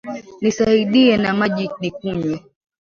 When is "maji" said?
1.39-1.65